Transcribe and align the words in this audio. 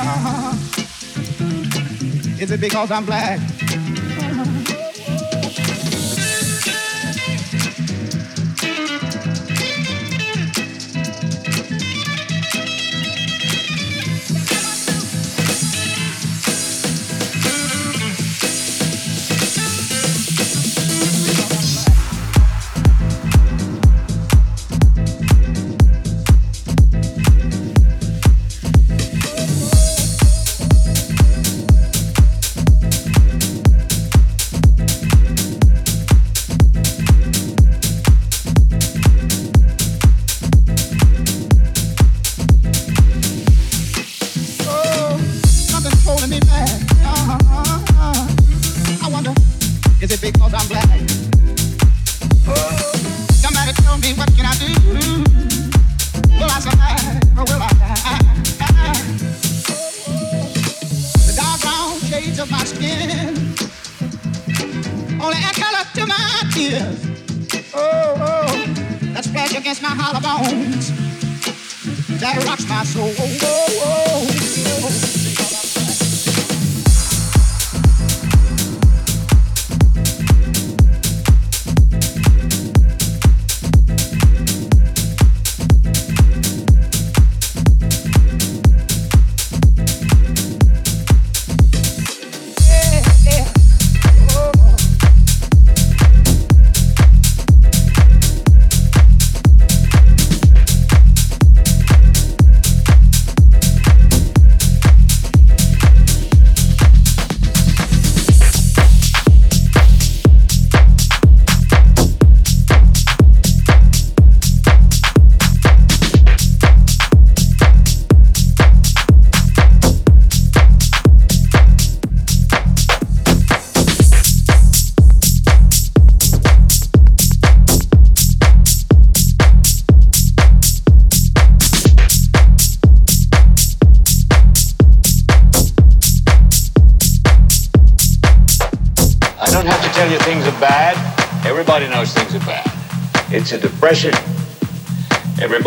Uh-huh. 0.00 0.56
because 2.60 2.90
I'm 2.90 3.04
black. 3.04 3.57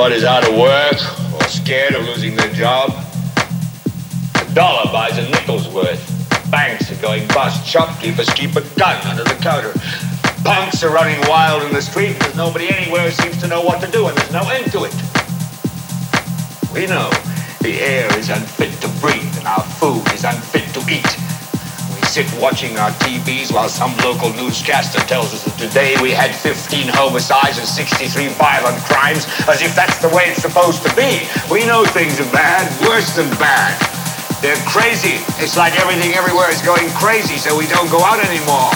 Everybody's 0.02 0.28
out 0.28 0.50
of 0.50 0.58
work 0.58 1.36
or 1.36 1.44
scared 1.44 1.94
of 1.94 2.04
losing 2.08 2.36
their 2.36 2.52
job? 2.54 2.90
A 4.34 4.54
dollar 4.56 4.92
buys 4.92 5.16
a 5.20 5.30
nickel's 5.30 5.68
worth. 5.68 6.02
Banks 6.50 6.92
are 6.92 7.00
going 7.04 7.28
bust. 7.28 7.68
Shopkeepers 7.68 8.28
keep 8.32 8.56
a 8.56 8.62
gun 8.80 9.00
under 9.06 9.24
the 9.24 9.38
counter. 9.44 9.72
Punks 10.44 10.84
are 10.84 10.92
running 10.92 11.22
wild 11.30 11.62
in 11.62 11.72
the 11.72 11.84
street. 11.84 12.20
There's 12.20 12.36
nobody 12.36 12.74
anywhere 12.74 13.12
seems 13.12 13.40
to 13.42 13.48
know 13.48 13.62
what 13.62 13.80
to 13.82 13.92
do, 13.92 14.08
and 14.08 14.18
there's 14.18 14.34
no 14.34 14.42
end 14.50 14.72
to 14.72 14.86
it. 14.86 14.96
We 16.74 16.88
know 16.88 17.12
the 17.62 17.80
air 17.80 18.10
is 18.18 18.32
unfit 18.32 18.74
to 18.82 18.88
breathe, 19.02 19.38
and 19.38 19.46
our 19.46 19.62
food 19.62 20.02
is 20.14 20.24
unfit 20.24 20.74
to 20.74 20.80
eat. 20.92 21.21
Sit 22.12 22.28
watching 22.44 22.76
our 22.76 22.92
TVs 23.08 23.56
while 23.56 23.70
some 23.70 23.96
local 24.04 24.34
newscaster 24.34 25.00
tells 25.08 25.32
us 25.32 25.48
that 25.48 25.56
today 25.56 25.96
we 26.04 26.12
had 26.12 26.36
15 26.36 26.92
homicides 26.92 27.56
and 27.56 27.64
63 27.64 28.36
violent 28.36 28.76
crimes, 28.84 29.24
as 29.48 29.64
if 29.64 29.72
that's 29.80 29.96
the 30.04 30.12
way 30.12 30.28
it's 30.28 30.44
supposed 30.44 30.84
to 30.84 30.92
be. 30.92 31.24
We 31.48 31.64
know 31.64 31.88
things 31.88 32.20
are 32.20 32.28
bad, 32.36 32.68
worse 32.84 33.16
than 33.16 33.32
bad. 33.40 33.80
They're 34.44 34.60
crazy. 34.68 35.24
It's 35.40 35.56
like 35.56 35.72
everything 35.80 36.12
everywhere 36.12 36.52
is 36.52 36.60
going 36.60 36.84
crazy, 37.00 37.40
so 37.40 37.56
we 37.56 37.64
don't 37.72 37.88
go 37.88 38.04
out 38.04 38.20
anymore. 38.20 38.76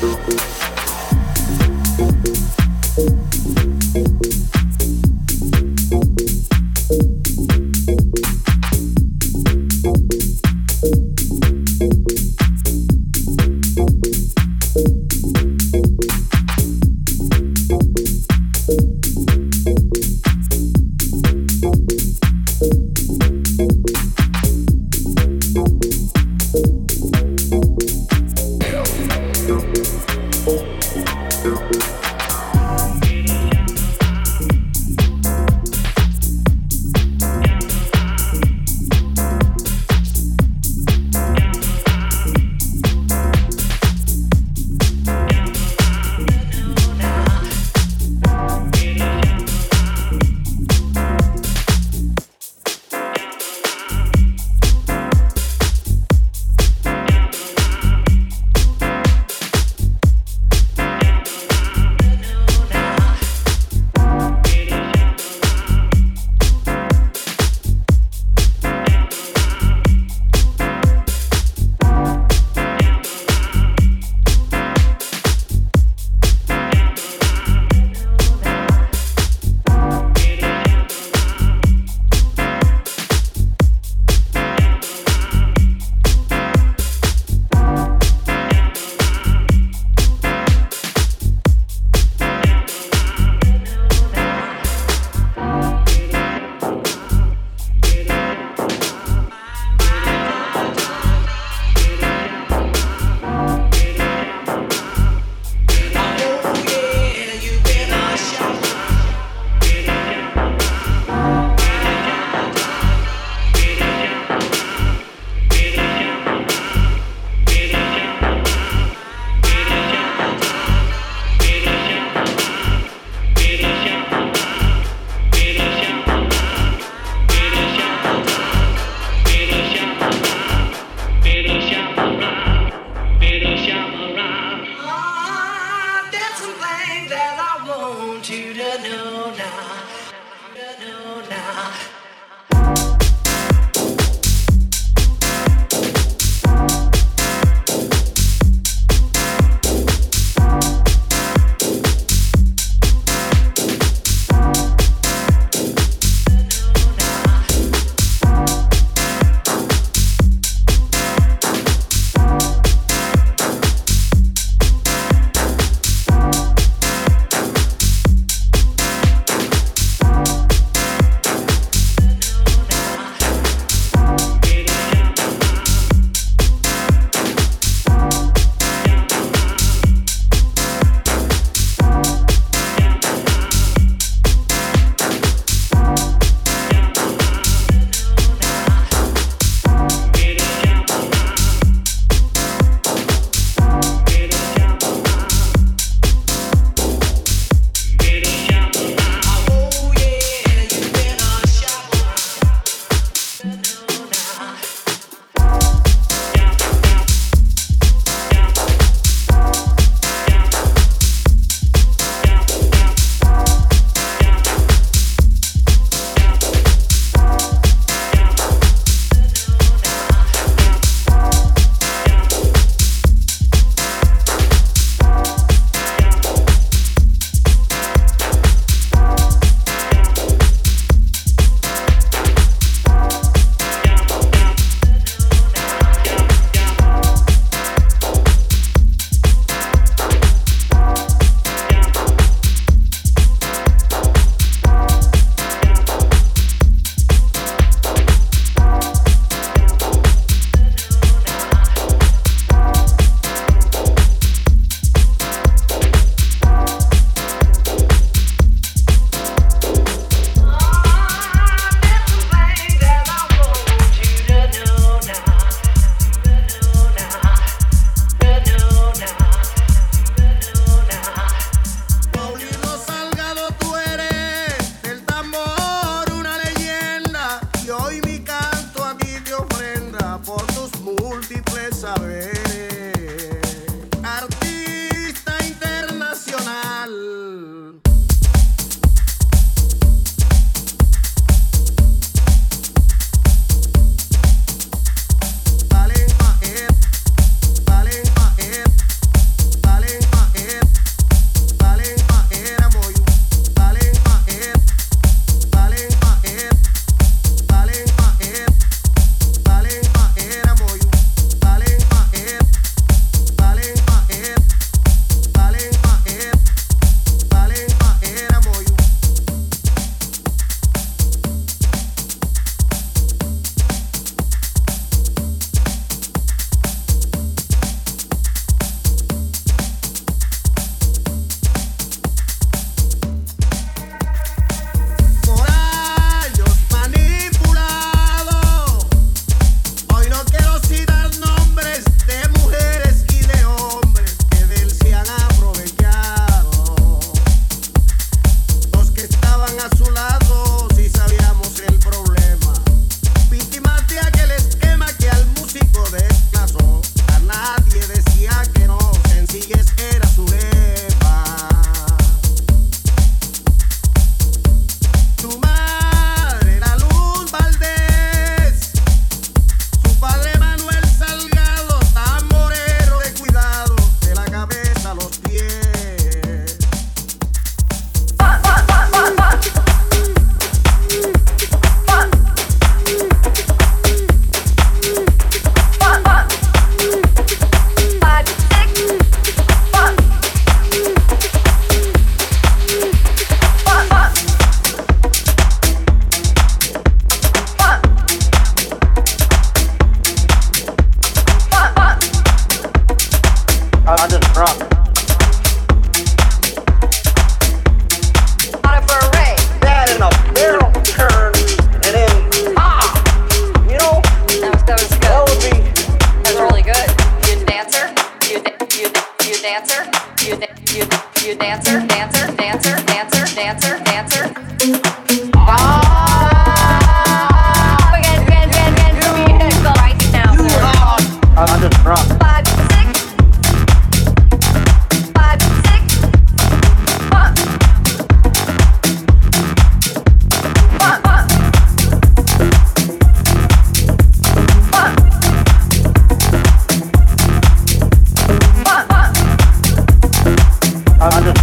Música 0.00 0.69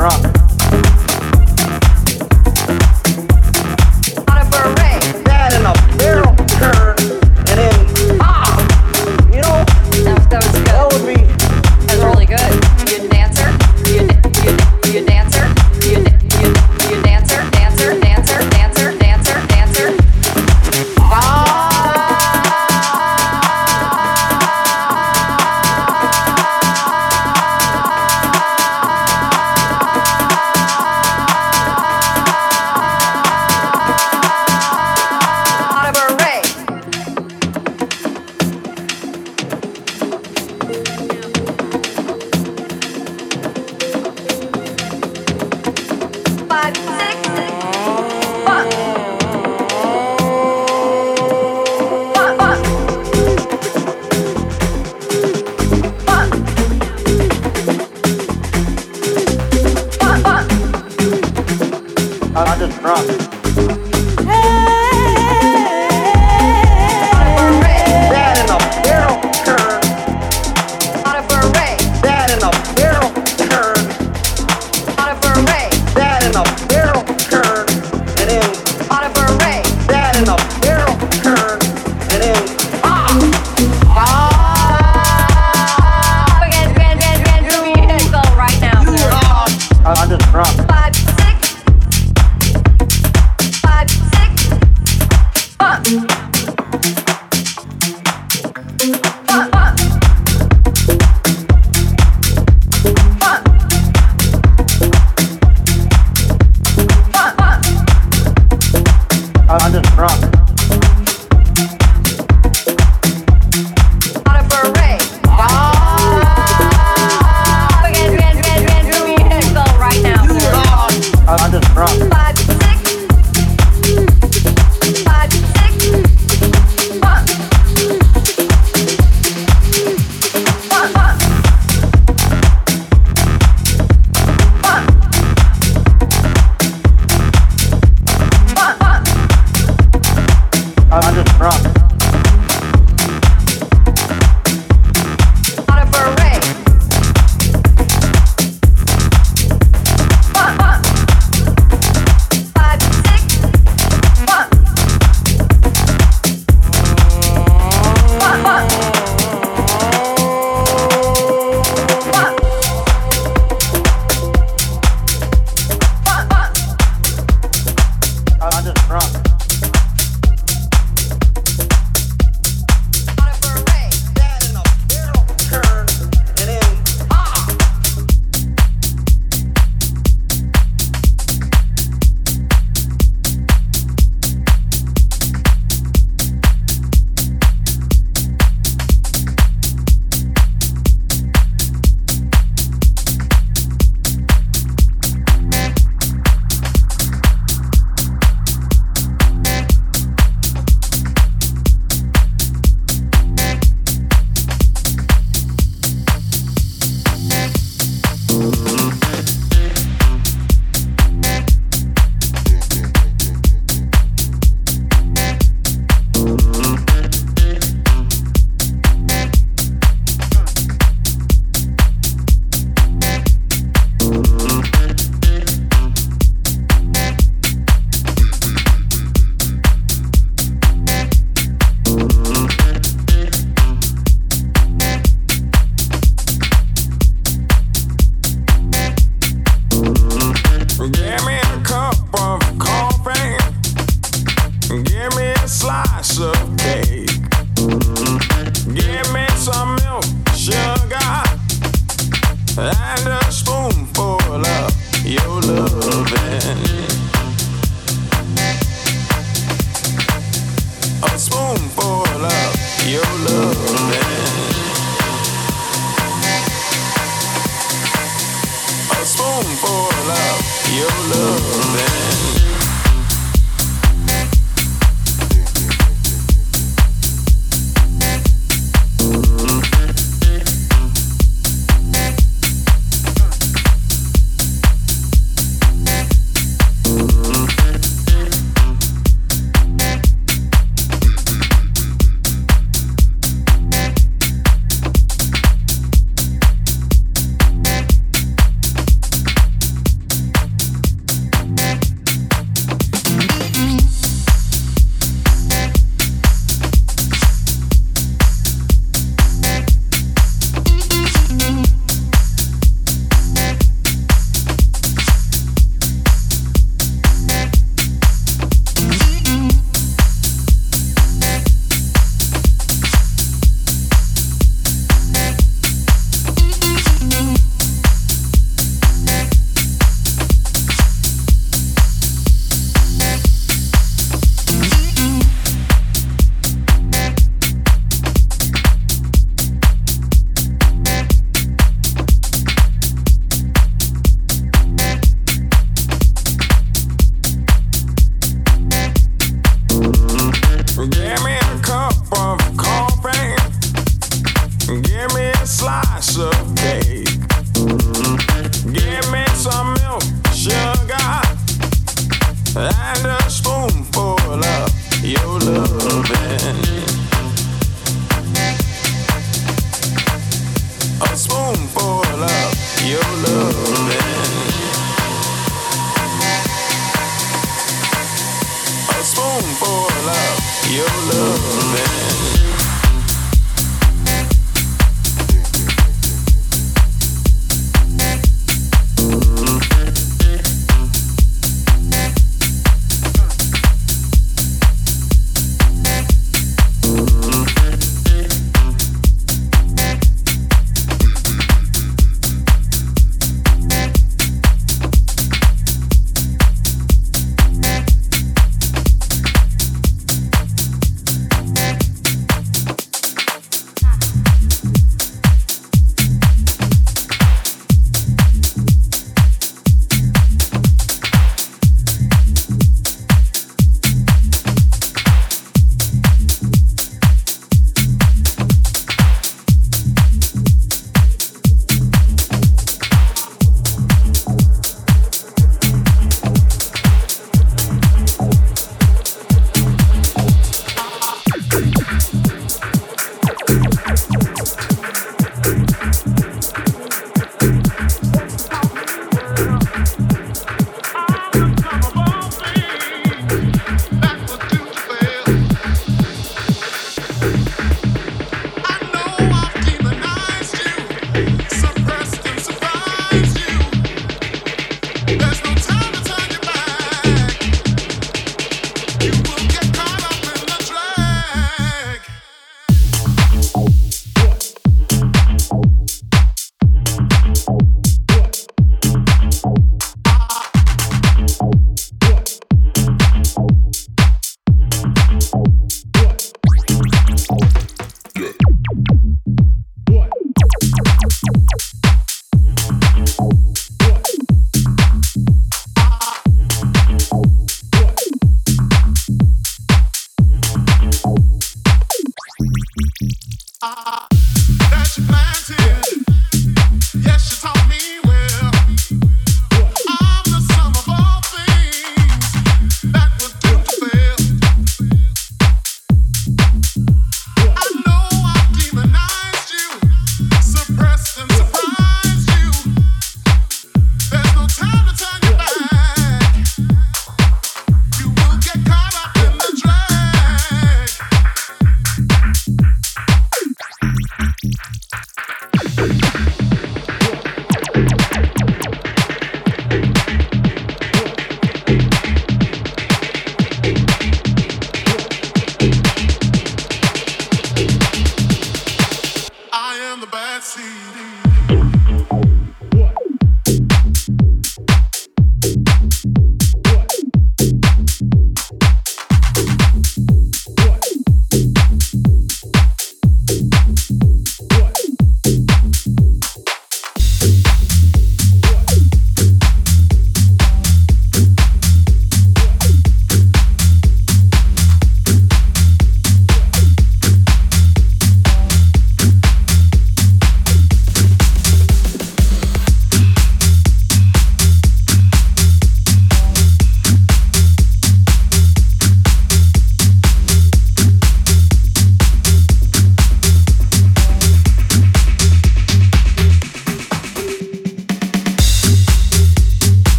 rock. 0.00 0.39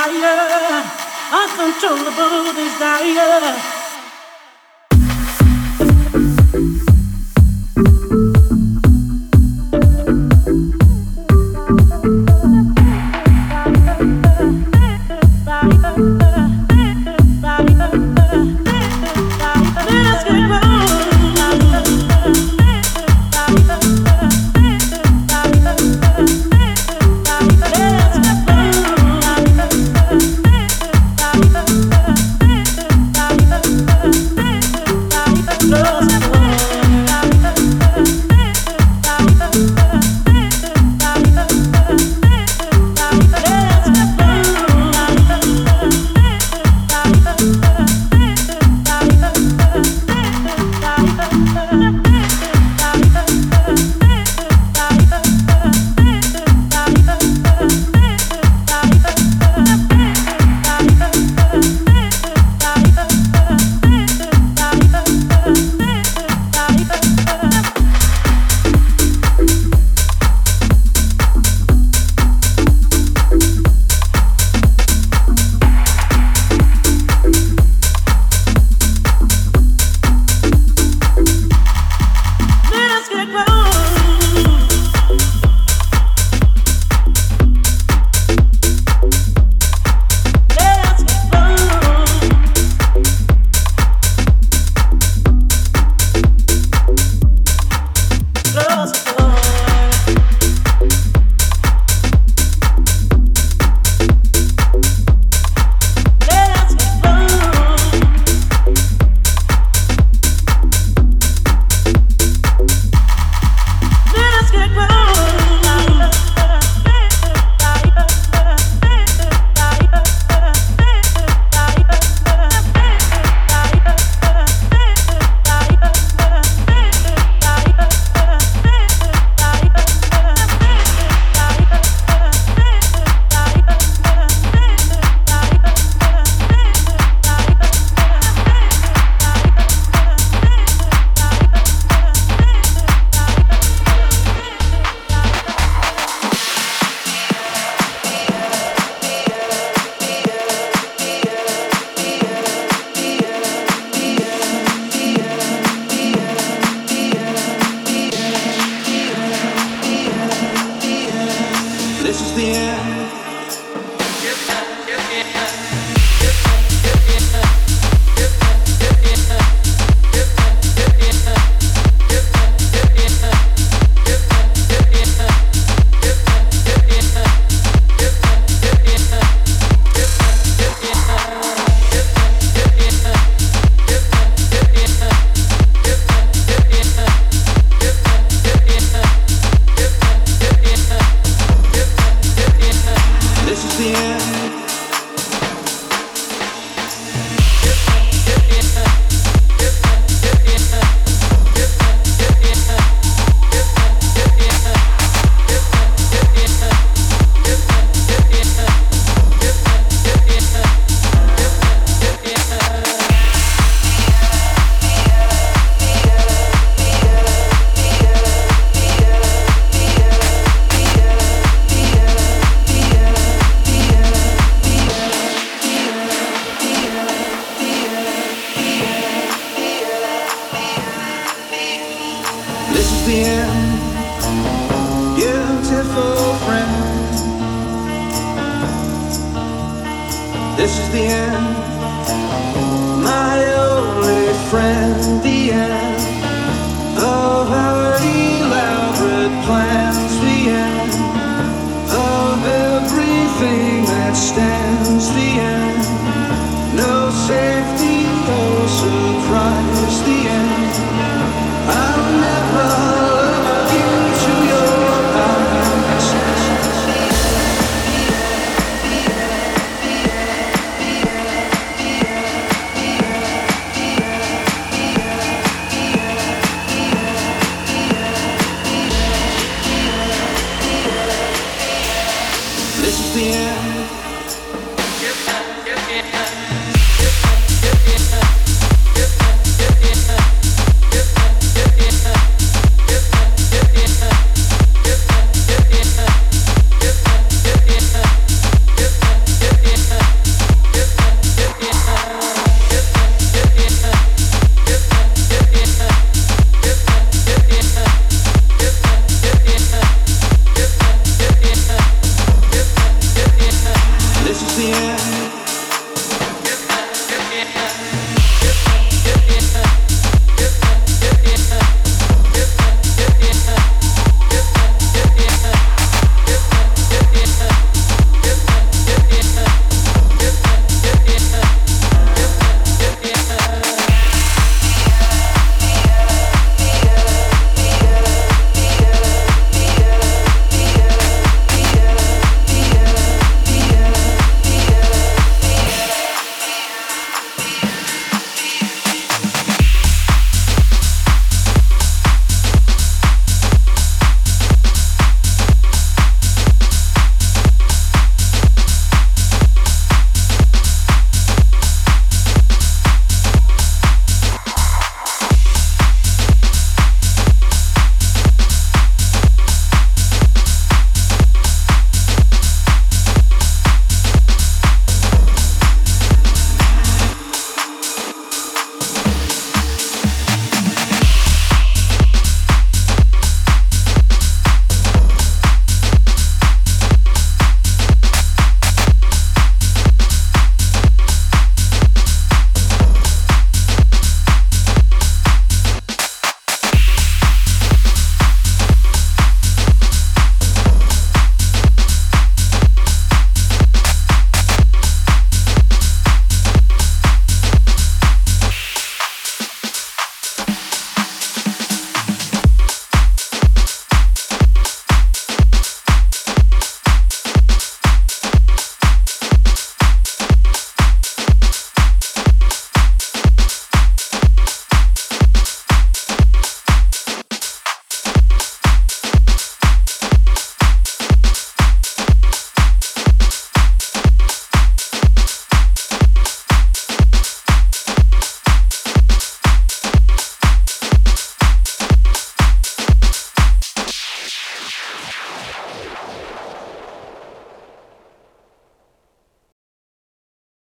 Inspire 0.00 0.84
uncontrollable 1.32 2.52
desire. 2.54 3.79